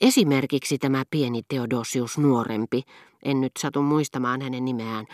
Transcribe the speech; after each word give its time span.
Esimerkiksi 0.00 0.78
tämä 0.78 1.04
pieni 1.10 1.42
Theodosius 1.48 2.18
nuorempi, 2.18 2.82
en 3.22 3.40
nyt 3.40 3.52
satu 3.58 3.82
muistamaan 3.82 4.42
hänen 4.42 4.64
nimeään, 4.64 5.06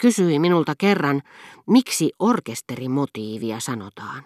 kysyi 0.00 0.38
minulta 0.38 0.74
kerran, 0.78 1.22
miksi 1.66 2.10
orkesterimotiivia 2.18 3.60
sanotaan. 3.60 4.24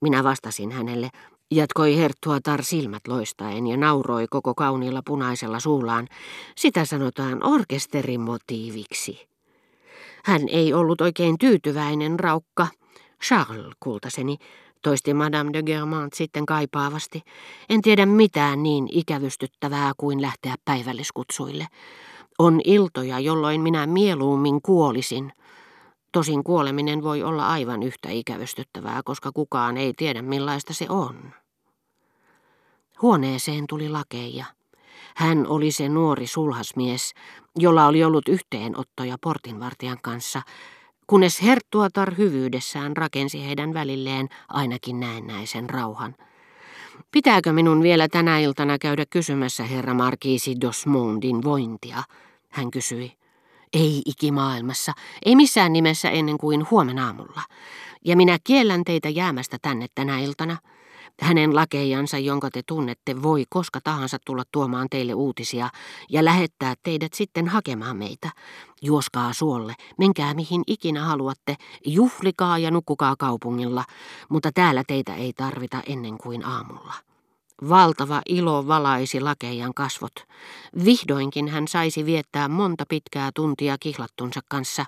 Minä 0.00 0.24
vastasin 0.24 0.72
hänelle, 0.72 1.10
jatkoi 1.50 1.96
Herttuatar 1.96 2.64
silmät 2.64 3.08
loistaen 3.08 3.66
ja 3.66 3.76
nauroi 3.76 4.26
koko 4.30 4.54
kauniilla 4.54 5.02
punaisella 5.06 5.60
suullaan. 5.60 6.08
Sitä 6.56 6.84
sanotaan 6.84 7.46
orkesterimotiiviksi. 7.46 9.28
Hän 10.24 10.48
ei 10.48 10.72
ollut 10.72 11.00
oikein 11.00 11.38
tyytyväinen, 11.38 12.20
raukka. 12.20 12.66
Charles, 13.24 13.74
kultaseni, 13.80 14.36
toisti 14.82 15.14
Madame 15.14 15.52
de 15.52 15.62
Germant 15.62 16.12
sitten 16.12 16.46
kaipaavasti. 16.46 17.22
En 17.68 17.82
tiedä 17.82 18.06
mitään 18.06 18.62
niin 18.62 18.88
ikävystyttävää 18.92 19.92
kuin 19.96 20.22
lähteä 20.22 20.54
päivälliskutsuille. 20.64 21.66
On 22.38 22.60
iltoja, 22.64 23.18
jolloin 23.18 23.60
minä 23.60 23.86
mieluummin 23.86 24.62
kuolisin. 24.62 25.32
Tosin 26.12 26.44
kuoleminen 26.44 27.02
voi 27.02 27.22
olla 27.22 27.48
aivan 27.48 27.82
yhtä 27.82 28.10
ikävystyttävää, 28.10 29.00
koska 29.04 29.30
kukaan 29.34 29.76
ei 29.76 29.92
tiedä 29.96 30.22
millaista 30.22 30.74
se 30.74 30.86
on. 30.88 31.32
Huoneeseen 33.02 33.64
tuli 33.68 33.88
lakeja. 33.88 34.44
Hän 35.16 35.46
oli 35.46 35.72
se 35.72 35.88
nuori 35.88 36.26
sulhasmies, 36.26 37.12
jolla 37.58 37.86
oli 37.86 38.04
ollut 38.04 38.28
yhteenottoja 38.28 39.16
portinvartijan 39.20 39.98
kanssa, 40.02 40.42
kunnes 41.10 41.42
Herttuatar 41.42 42.14
hyvyydessään 42.18 42.96
rakensi 42.96 43.46
heidän 43.46 43.74
välilleen 43.74 44.28
ainakin 44.48 45.00
näennäisen 45.00 45.70
rauhan. 45.70 46.14
Pitääkö 47.10 47.52
minun 47.52 47.82
vielä 47.82 48.08
tänä 48.08 48.38
iltana 48.38 48.78
käydä 48.78 49.04
kysymässä 49.10 49.64
herra 49.64 49.94
Markiisi 49.94 50.54
Dosmondin 50.60 51.44
vointia? 51.44 52.02
Hän 52.48 52.70
kysyi. 52.70 53.12
Ei 53.72 54.02
ikimaailmassa, 54.06 54.92
ei 55.24 55.36
missään 55.36 55.72
nimessä 55.72 56.10
ennen 56.10 56.38
kuin 56.38 56.70
huomenna 56.70 57.06
aamulla. 57.06 57.42
Ja 58.04 58.16
minä 58.16 58.38
kiellän 58.44 58.84
teitä 58.84 59.08
jäämästä 59.08 59.56
tänne 59.62 59.86
tänä 59.94 60.18
iltana. 60.18 60.56
Hänen 61.20 61.54
lakeijansa, 61.54 62.18
jonka 62.18 62.50
te 62.50 62.62
tunnette, 62.66 63.22
voi 63.22 63.44
koska 63.48 63.80
tahansa 63.84 64.18
tulla 64.26 64.42
tuomaan 64.52 64.86
teille 64.90 65.14
uutisia 65.14 65.68
ja 66.10 66.24
lähettää 66.24 66.74
teidät 66.82 67.14
sitten 67.14 67.48
hakemaan 67.48 67.96
meitä. 67.96 68.30
Juoskaa 68.82 69.32
suolle, 69.32 69.74
menkää 69.98 70.34
mihin 70.34 70.62
ikinä 70.66 71.04
haluatte, 71.04 71.56
juhlikaa 71.86 72.58
ja 72.58 72.70
nukkukaa 72.70 73.14
kaupungilla, 73.18 73.84
mutta 74.28 74.52
täällä 74.52 74.84
teitä 74.86 75.14
ei 75.14 75.32
tarvita 75.32 75.82
ennen 75.86 76.18
kuin 76.18 76.46
aamulla. 76.46 77.09
Valtava 77.68 78.22
ilo 78.28 78.66
valaisi 78.66 79.20
lakeijan 79.20 79.74
kasvot. 79.74 80.12
Vihdoinkin 80.84 81.48
hän 81.48 81.68
saisi 81.68 82.06
viettää 82.06 82.48
monta 82.48 82.84
pitkää 82.88 83.30
tuntia 83.34 83.76
kihlattunsa 83.80 84.40
kanssa, 84.48 84.84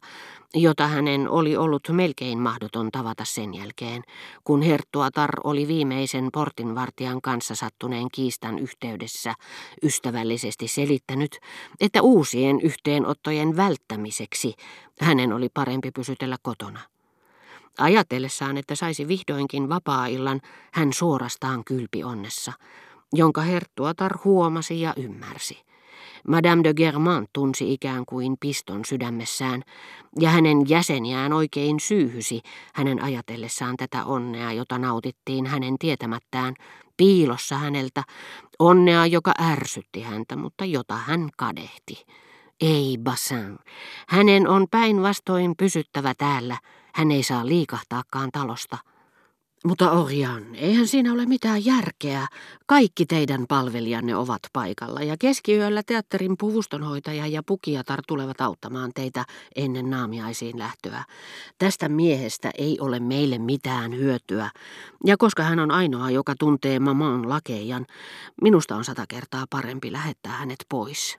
jota 0.55 0.87
hänen 0.87 1.29
oli 1.29 1.57
ollut 1.57 1.89
melkein 1.89 2.39
mahdoton 2.39 2.91
tavata 2.93 3.25
sen 3.25 3.55
jälkeen, 3.55 4.03
kun 4.45 4.63
Herttuatar 4.63 5.31
oli 5.45 5.69
viimeisen 5.69 6.29
portinvartijan 6.33 7.21
kanssa 7.21 7.55
sattuneen 7.55 8.09
kiistan 8.15 8.59
yhteydessä 8.59 9.35
ystävällisesti 9.83 10.69
selittänyt, 10.69 11.39
että 11.81 12.03
uusien 12.03 12.61
yhteenottojen 12.61 13.57
välttämiseksi 13.57 14.55
hänen 15.01 15.33
oli 15.33 15.49
parempi 15.55 15.91
pysytellä 15.91 16.37
kotona. 16.43 16.92
Ajatellessaan, 17.79 18.57
että 18.57 18.75
saisi 18.75 19.09
vihdoinkin 19.09 19.69
vapaa-illan, 19.69 20.41
hän 20.73 20.93
suorastaan 20.93 21.65
kylpi 21.65 22.05
onnessa, 22.05 22.53
jonka 23.13 23.41
Herttuatar 23.41 24.19
huomasi 24.25 24.81
ja 24.81 24.95
ymmärsi. 24.97 25.63
Madame 26.29 26.65
de 26.65 26.75
Germain 26.75 27.27
tunsi 27.33 27.73
ikään 27.73 28.05
kuin 28.07 28.37
piston 28.41 28.85
sydämessään, 28.85 29.63
ja 30.21 30.31
hänen 30.31 30.69
jäseniään 30.69 31.33
oikein 31.33 31.81
syyhysi 31.81 32.41
hänen 32.75 33.03
ajatellessaan 33.03 33.77
tätä 33.77 34.05
onnea, 34.05 34.53
jota 34.53 34.79
nautittiin 34.79 35.47
hänen 35.47 35.79
tietämättään, 35.79 36.55
piilossa 36.97 37.59
häneltä, 37.59 38.03
onnea, 38.59 39.07
joka 39.07 39.33
ärsytti 39.41 40.03
häntä, 40.03 40.37
mutta 40.37 40.65
jota 40.65 40.97
hän 40.97 41.29
kadehti. 41.37 42.07
Ei, 42.61 42.99
Bassin, 43.03 43.59
hänen 44.09 44.49
on 44.49 44.67
päinvastoin 44.71 45.55
pysyttävä 45.57 46.15
täällä, 46.19 46.57
hän 46.95 47.11
ei 47.11 47.23
saa 47.23 47.47
liikahtaakaan 47.47 48.31
talosta. 48.33 48.79
Mutta 49.65 49.91
Orjan, 49.91 50.55
eihän 50.55 50.87
siinä 50.87 51.13
ole 51.13 51.27
mitään 51.27 51.65
järkeä. 51.65 52.27
Kaikki 52.67 53.07
teidän 53.07 53.45
palvelijanne 53.49 54.17
ovat 54.17 54.41
paikalla 54.53 55.03
ja 55.03 55.17
keskiyöllä 55.19 55.83
teatterin 55.87 56.35
puvustonhoitaja 56.39 57.27
ja 57.27 57.43
pukiatar 57.47 58.03
tulevat 58.09 58.41
auttamaan 58.41 58.91
teitä 58.95 59.25
ennen 59.57 59.91
naamiaisiin 59.91 60.59
lähtöä. 60.59 61.05
Tästä 61.59 61.89
miehestä 61.89 62.51
ei 62.59 62.81
ole 62.81 63.01
meille 63.01 63.39
mitään 63.39 63.97
hyötyä. 63.97 64.51
Ja 65.07 65.17
koska 65.17 65.43
hän 65.43 65.59
on 65.59 65.71
ainoa, 65.71 66.11
joka 66.11 66.35
tuntee 66.39 66.79
maman 66.79 67.29
lakeijan, 67.29 67.87
minusta 68.43 68.77
on 68.77 68.85
sata 68.85 69.05
kertaa 69.09 69.45
parempi 69.51 69.93
lähettää 69.93 70.33
hänet 70.33 70.65
pois. 70.69 71.17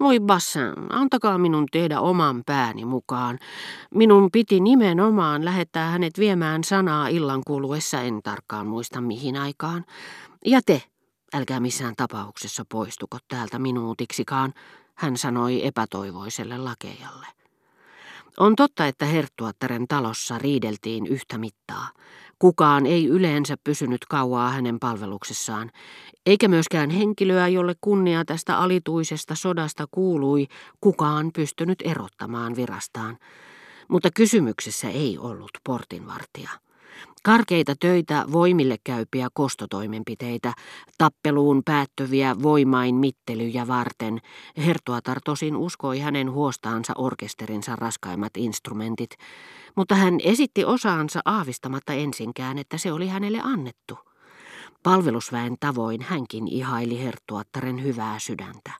Voi 0.00 0.20
Bassin, 0.20 0.62
antakaa 0.90 1.38
minun 1.38 1.66
tehdä 1.72 2.00
oman 2.00 2.42
pääni 2.46 2.84
mukaan. 2.84 3.38
Minun 3.94 4.28
piti 4.32 4.60
nimenomaan 4.60 5.44
lähettää 5.44 5.90
hänet 5.90 6.18
viemään 6.18 6.64
sanaa 6.64 7.08
illan 7.08 7.42
kuluessa, 7.46 8.00
en 8.00 8.20
tarkkaan 8.22 8.66
muista 8.66 9.00
mihin 9.00 9.36
aikaan. 9.36 9.84
Ja 10.46 10.60
te, 10.66 10.82
älkää 11.34 11.60
missään 11.60 11.94
tapauksessa 11.96 12.64
poistuko 12.68 13.18
täältä 13.28 13.58
minuutiksikaan, 13.58 14.54
hän 14.94 15.16
sanoi 15.16 15.66
epätoivoiselle 15.66 16.58
lakejalle. 16.58 17.37
On 18.38 18.56
totta, 18.56 18.86
että 18.86 19.04
Herttuattaren 19.04 19.88
talossa 19.88 20.38
riideltiin 20.38 21.06
yhtä 21.06 21.38
mittaa. 21.38 21.88
Kukaan 22.38 22.86
ei 22.86 23.06
yleensä 23.06 23.56
pysynyt 23.64 24.06
kauaa 24.08 24.50
hänen 24.50 24.78
palveluksessaan, 24.78 25.70
eikä 26.26 26.48
myöskään 26.48 26.90
henkilöä, 26.90 27.48
jolle 27.48 27.74
kunnia 27.80 28.24
tästä 28.24 28.58
alituisesta 28.58 29.34
sodasta 29.34 29.86
kuului, 29.90 30.46
kukaan 30.80 31.30
pystynyt 31.34 31.78
erottamaan 31.84 32.56
virastaan. 32.56 33.18
Mutta 33.88 34.08
kysymyksessä 34.14 34.88
ei 34.88 35.18
ollut 35.18 35.50
portinvartija. 35.64 36.50
Karkeita 37.22 37.74
töitä 37.80 38.24
voimille 38.32 38.76
käypiä 38.84 39.28
kostotoimenpiteitä, 39.34 40.52
tappeluun 40.98 41.62
päättyviä 41.64 42.36
voimain 42.42 42.94
mittelyjä 42.94 43.66
varten, 43.66 44.20
Hertuatar 44.56 45.20
tosin 45.24 45.56
uskoi 45.56 45.98
hänen 45.98 46.30
huostaansa 46.30 46.92
orkesterinsa 46.96 47.76
raskaimmat 47.76 48.36
instrumentit, 48.36 49.10
mutta 49.76 49.94
hän 49.94 50.18
esitti 50.22 50.64
osaansa 50.64 51.20
aavistamatta 51.24 51.92
ensinkään, 51.92 52.58
että 52.58 52.78
se 52.78 52.92
oli 52.92 53.08
hänelle 53.08 53.40
annettu. 53.42 53.98
Palvelusväen 54.82 55.56
tavoin 55.60 56.02
hänkin 56.02 56.48
ihaili 56.48 57.04
Herttuattaren 57.04 57.82
hyvää 57.82 58.18
sydäntä. 58.18 58.70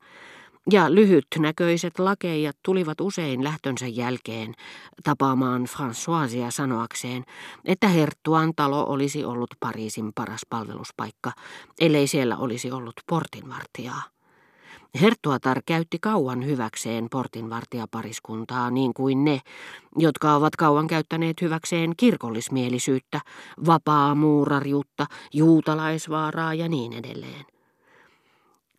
Ja 0.70 0.94
lyhytnäköiset 0.94 1.98
lakeijat 1.98 2.56
tulivat 2.62 3.00
usein 3.00 3.44
lähtönsä 3.44 3.86
jälkeen 3.86 4.54
tapaamaan 5.04 5.66
Françoisia 5.66 6.50
sanoakseen, 6.50 7.24
että 7.64 7.88
Herttuan 7.88 8.52
talo 8.56 8.86
olisi 8.88 9.24
ollut 9.24 9.50
Pariisin 9.60 10.12
paras 10.14 10.40
palveluspaikka, 10.50 11.32
ellei 11.80 12.06
siellä 12.06 12.36
olisi 12.36 12.70
ollut 12.70 12.94
portinvartijaa. 13.06 14.02
Herttuatar 15.00 15.62
käytti 15.66 15.98
kauan 15.98 16.46
hyväkseen 16.46 17.06
portinvartijapariskuntaa 17.10 18.70
niin 18.70 18.94
kuin 18.94 19.24
ne, 19.24 19.40
jotka 19.96 20.34
ovat 20.34 20.56
kauan 20.56 20.86
käyttäneet 20.86 21.40
hyväkseen 21.40 21.92
kirkollismielisyyttä, 21.96 23.20
vapaa 23.66 24.14
muurariutta, 24.14 25.06
juutalaisvaaraa 25.32 26.54
ja 26.54 26.68
niin 26.68 26.92
edelleen. 26.92 27.44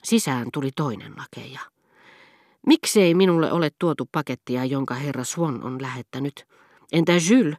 Sisään 0.04 0.48
tuli 0.54 0.70
toinen 0.76 1.14
lakeja. 1.18 1.60
Miksei 2.68 3.14
minulle 3.14 3.52
ole 3.52 3.70
tuotu 3.80 4.10
pakettia, 4.12 4.66
jonka 4.66 4.94
herra 4.94 5.24
Swan 5.24 5.64
on 5.64 5.82
lähettänyt? 5.82 6.46
Entä 6.92 7.12
Jules, 7.30 7.56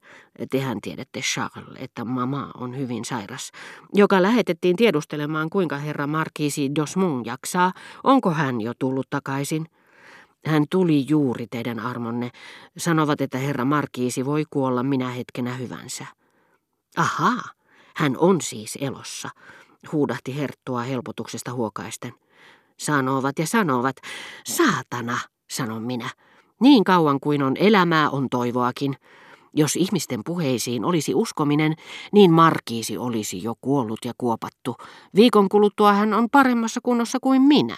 tehän 0.51 0.81
tiedätte 0.81 1.21
Charles, 1.21 1.77
että 1.79 2.05
mama 2.05 2.51
on 2.55 2.77
hyvin 2.77 3.05
sairas, 3.05 3.51
joka 3.95 4.23
lähetettiin 4.23 4.77
tiedustelemaan, 4.77 5.51
kuinka 5.51 5.79
herra 5.79 6.07
Markisi 6.07 6.75
Dosmon 6.75 7.25
jaksaa, 7.25 7.73
onko 8.05 8.31
hän 8.31 8.61
jo 8.61 8.73
tullut 8.79 9.07
takaisin? 9.11 9.67
Hän 10.47 10.65
tuli 10.71 11.07
juuri 11.09 11.47
teidän 11.47 11.81
armonne. 11.81 12.31
Sanovat, 12.77 13.21
että 13.21 13.39
herra 13.39 13.65
Markiisi 13.65 14.25
voi 14.25 14.45
kuolla 14.51 14.83
minä 14.83 15.09
hetkenä 15.09 15.55
hyvänsä. 15.55 16.07
Ahaa, 16.97 17.43
hän 17.97 18.17
on 18.19 18.41
siis 18.41 18.79
elossa, 18.81 19.31
huudahti 19.93 20.37
herttua 20.37 20.81
helpotuksesta 20.81 21.53
huokaisten. 21.53 22.13
Sanovat 22.81 23.39
ja 23.39 23.47
sanovat, 23.47 23.97
saatana, 24.45 25.19
sanon 25.51 25.83
minä. 25.83 26.11
Niin 26.61 26.85
kauan 26.85 27.21
kuin 27.21 27.43
on 27.43 27.57
elämää, 27.57 28.11
on 28.11 28.29
toivoakin. 28.31 28.97
Jos 29.55 29.77
ihmisten 29.77 30.21
puheisiin 30.25 30.85
olisi 30.85 31.15
uskominen, 31.15 31.75
niin 32.13 32.33
Markiisi 32.33 32.99
olisi 32.99 33.43
jo 33.43 33.55
kuollut 33.61 33.99
ja 34.05 34.13
kuopattu. 34.19 34.77
Viikon 35.15 35.49
kuluttua 35.49 35.93
hän 35.93 36.15
on 36.15 36.29
paremmassa 36.33 36.81
kunnossa 36.83 37.19
kuin 37.21 37.43
minä. 37.43 37.77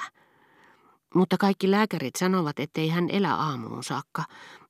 Mutta 1.15 1.37
kaikki 1.39 1.71
lääkärit 1.71 2.17
sanovat, 2.17 2.59
ettei 2.59 2.89
hän 2.89 3.11
elä 3.11 3.35
aamuun 3.35 3.85
saakka. 3.85 4.25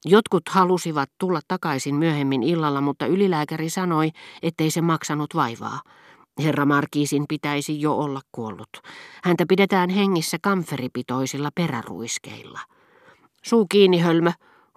Jotkut 0.04 0.48
halusivat 0.48 1.10
tulla 1.18 1.40
takaisin 1.48 1.94
myöhemmin 1.94 2.42
illalla, 2.42 2.80
mutta 2.80 3.06
ylilääkäri 3.06 3.70
sanoi, 3.70 4.10
ettei 4.42 4.70
se 4.70 4.80
maksanut 4.80 5.34
vaivaa. 5.34 5.80
Herra 6.38 6.66
Markiisin 6.66 7.24
pitäisi 7.28 7.80
jo 7.80 7.94
olla 7.94 8.20
kuollut. 8.32 8.68
Häntä 9.24 9.44
pidetään 9.48 9.90
hengissä 9.90 10.36
kamferipitoisilla 10.42 11.50
peräruiskeilla. 11.54 12.60
Suu 13.42 13.66
kiinni, 13.66 13.98
hölmö, 13.98 14.32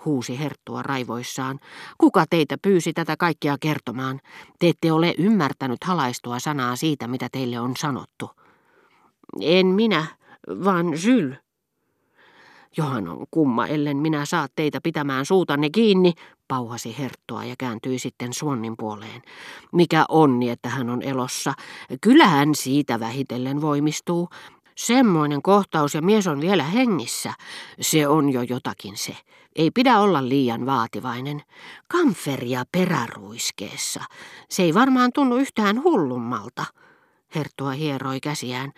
huusi 0.05 0.39
Herttua 0.39 0.83
raivoissaan. 0.83 1.59
Kuka 1.97 2.25
teitä 2.29 2.57
pyysi 2.61 2.93
tätä 2.93 3.17
kaikkea 3.17 3.57
kertomaan? 3.59 4.21
Te 4.59 4.69
ette 4.69 4.91
ole 4.91 5.15
ymmärtänyt 5.17 5.83
halaistua 5.83 6.39
sanaa 6.39 6.75
siitä, 6.75 7.07
mitä 7.07 7.27
teille 7.31 7.59
on 7.59 7.73
sanottu. 7.77 8.31
En 9.41 9.67
minä, 9.67 10.05
vaan 10.47 10.97
Syl. 10.97 11.44
Johan 12.77 13.07
on 13.07 13.25
kumma, 13.31 13.67
ellen 13.67 13.97
minä 13.97 14.25
saa 14.25 14.47
teitä 14.55 14.81
pitämään 14.81 15.25
suutanne 15.25 15.69
kiinni, 15.69 16.13
pauhasi 16.47 16.95
Herttua 16.99 17.43
ja 17.43 17.55
kääntyi 17.57 17.99
sitten 17.99 18.33
Suonnin 18.33 18.77
puoleen. 18.77 19.21
Mikä 19.71 20.05
onni, 20.09 20.49
että 20.49 20.69
hän 20.69 20.89
on 20.89 21.01
elossa. 21.01 21.53
Kyllähän 22.01 22.55
siitä 22.55 22.99
vähitellen 22.99 23.61
voimistuu. 23.61 24.29
Semmoinen 24.75 25.41
kohtaus 25.41 25.93
ja 25.93 26.01
mies 26.01 26.27
on 26.27 26.41
vielä 26.41 26.63
hengissä. 26.63 27.33
Se 27.81 28.07
on 28.07 28.29
jo 28.29 28.41
jotakin 28.41 28.97
se. 28.97 29.17
Ei 29.55 29.71
pidä 29.71 29.99
olla 29.99 30.29
liian 30.29 30.65
vaativainen. 30.65 31.41
Kamferia 31.87 32.63
peräruiskeessa. 32.71 34.03
Se 34.49 34.63
ei 34.63 34.73
varmaan 34.73 35.11
tunnu 35.13 35.35
yhtään 35.35 35.83
hullummalta. 35.83 36.65
Herttua 37.35 37.71
hieroi 37.71 38.19
käsiään. 38.19 38.71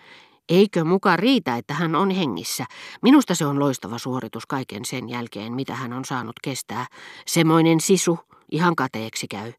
Eikö 0.48 0.84
muka 0.84 1.16
riitä, 1.16 1.56
että 1.56 1.74
hän 1.74 1.94
on 1.94 2.10
hengissä? 2.10 2.64
Minusta 3.02 3.34
se 3.34 3.46
on 3.46 3.58
loistava 3.58 3.98
suoritus 3.98 4.46
kaiken 4.46 4.84
sen 4.84 5.08
jälkeen, 5.08 5.52
mitä 5.52 5.74
hän 5.74 5.92
on 5.92 6.04
saanut 6.04 6.36
kestää. 6.42 6.86
Semmoinen 7.26 7.80
sisu, 7.80 8.18
ihan 8.50 8.76
kateeksi 8.76 9.28
käy. 9.28 9.52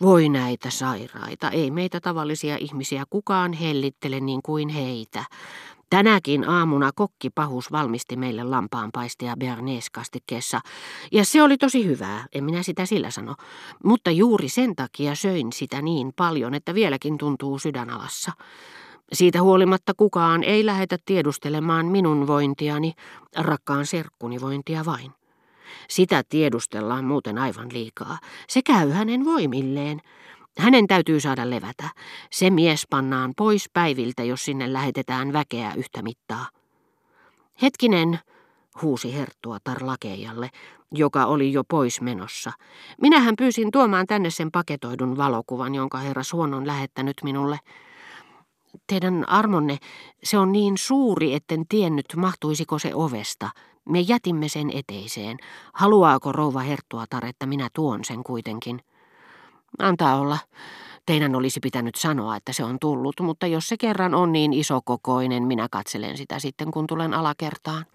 Voi 0.00 0.28
näitä 0.28 0.70
sairaita, 0.70 1.50
ei 1.50 1.70
meitä 1.70 2.00
tavallisia 2.00 2.56
ihmisiä 2.56 3.04
kukaan 3.10 3.52
hellittele 3.52 4.20
niin 4.20 4.40
kuin 4.42 4.68
heitä. 4.68 5.24
Tänäkin 5.90 6.48
aamuna 6.48 6.90
kokki 6.94 7.30
pahus 7.30 7.72
valmisti 7.72 8.16
meille 8.16 8.44
lampaanpaistia 8.44 9.34
Bernays-kastikkeessa, 9.38 10.60
ja 11.12 11.24
se 11.24 11.42
oli 11.42 11.56
tosi 11.58 11.86
hyvää, 11.86 12.26
en 12.32 12.44
minä 12.44 12.62
sitä 12.62 12.86
sillä 12.86 13.10
sano, 13.10 13.34
mutta 13.84 14.10
juuri 14.10 14.48
sen 14.48 14.76
takia 14.76 15.14
söin 15.14 15.52
sitä 15.52 15.82
niin 15.82 16.12
paljon, 16.16 16.54
että 16.54 16.74
vieläkin 16.74 17.18
tuntuu 17.18 17.58
sydänalassa. 17.58 18.32
Siitä 19.12 19.42
huolimatta 19.42 19.92
kukaan 19.96 20.44
ei 20.44 20.66
lähetä 20.66 20.96
tiedustelemaan 21.04 21.86
minun 21.86 22.26
vointiani, 22.26 22.92
rakkaan 23.36 23.86
serkkuni 23.86 24.40
vointia 24.40 24.84
vain. 24.84 25.12
Sitä 25.88 26.22
tiedustellaan 26.28 27.04
muuten 27.04 27.38
aivan 27.38 27.68
liikaa. 27.72 28.18
Se 28.48 28.62
käy 28.62 28.90
hänen 28.90 29.24
voimilleen. 29.24 30.00
Hänen 30.58 30.86
täytyy 30.86 31.20
saada 31.20 31.50
levätä. 31.50 31.90
Se 32.30 32.50
mies 32.50 32.86
pannaan 32.90 33.32
pois 33.36 33.70
päiviltä, 33.72 34.24
jos 34.24 34.44
sinne 34.44 34.72
lähetetään 34.72 35.32
väkeä 35.32 35.72
yhtä 35.76 36.02
mittaa. 36.02 36.46
Hetkinen, 37.62 38.18
huusi 38.82 39.14
Herttua 39.14 39.58
Tarlakeijalle, 39.64 40.50
joka 40.92 41.26
oli 41.26 41.52
jo 41.52 41.64
pois 41.64 42.00
menossa. 42.00 42.52
Minähän 43.00 43.34
pyysin 43.38 43.70
tuomaan 43.70 44.06
tänne 44.06 44.30
sen 44.30 44.50
paketoidun 44.50 45.16
valokuvan, 45.16 45.74
jonka 45.74 45.98
herra 45.98 46.22
Suon 46.22 46.54
on 46.54 46.66
lähettänyt 46.66 47.16
minulle. 47.24 47.58
Teidän 48.86 49.28
armonne, 49.28 49.78
se 50.24 50.38
on 50.38 50.52
niin 50.52 50.78
suuri, 50.78 51.34
etten 51.34 51.64
tiennyt, 51.68 52.06
mahtuisiko 52.16 52.78
se 52.78 52.94
ovesta. 52.94 53.50
Me 53.88 54.00
jätimme 54.00 54.48
sen 54.48 54.70
eteiseen. 54.74 55.36
Haluaako 55.72 56.32
rouva 56.32 56.60
Herttuatar, 56.60 57.26
että 57.26 57.46
minä 57.46 57.68
tuon 57.74 58.04
sen 58.04 58.24
kuitenkin? 58.24 58.80
Antaa 59.78 60.20
olla. 60.20 60.38
Teidän 61.06 61.34
olisi 61.34 61.60
pitänyt 61.60 61.94
sanoa, 61.94 62.36
että 62.36 62.52
se 62.52 62.64
on 62.64 62.78
tullut, 62.80 63.20
mutta 63.20 63.46
jos 63.46 63.68
se 63.68 63.76
kerran 63.76 64.14
on 64.14 64.32
niin 64.32 64.52
isokokoinen, 64.52 65.42
minä 65.42 65.68
katselen 65.70 66.16
sitä 66.16 66.38
sitten, 66.38 66.70
kun 66.70 66.86
tulen 66.86 67.14
alakertaan. 67.14 67.86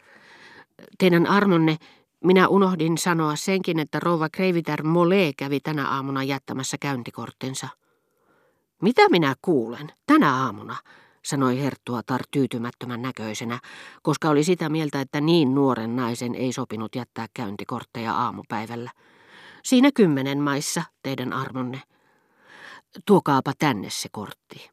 Teidän 0.98 1.28
armonne, 1.28 1.78
minä 2.24 2.48
unohdin 2.48 2.98
sanoa 2.98 3.36
senkin, 3.36 3.80
että 3.80 4.00
rouva 4.00 4.30
Kreiviter 4.30 4.84
Mole 4.84 5.32
kävi 5.38 5.60
tänä 5.60 5.88
aamuna 5.88 6.24
jättämässä 6.24 6.78
käyntikorttinsa. 6.78 7.68
Mitä 8.82 9.10
minä 9.10 9.36
kuulen 9.42 9.92
tänä 10.06 10.36
aamuna, 10.36 10.76
sanoi 11.24 11.60
Herttuatar 11.60 12.22
tyytymättömän 12.32 13.02
näköisenä, 13.02 13.60
koska 14.02 14.30
oli 14.30 14.44
sitä 14.44 14.70
mieltä, 14.70 15.02
että 15.02 15.22
niin 15.22 15.56
nuoren 15.56 15.96
naisen 15.96 16.36
ei 16.36 16.54
sopinut 16.54 16.96
jättää 16.96 17.28
käyntikortteja 17.34 18.14
aamupäivällä. 18.14 18.92
Siinä 19.64 19.90
kymmenen 19.94 20.42
maissa, 20.42 20.84
teidän 21.04 21.34
armonne. 21.34 21.82
Tuokaapa 23.06 23.54
tänne 23.60 23.90
se 23.90 24.10
kortti. 24.12 24.70